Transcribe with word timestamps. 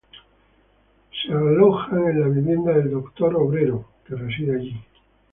Se 1.19 1.31
alojan 1.31 2.09
en 2.09 2.21
la 2.21 2.27
vivienda 2.27 2.73
del 2.73 2.89
doctor 2.89 3.35
Obrero, 3.35 3.87
que 4.03 4.15
reside 4.15 4.55
allí. 4.55 4.83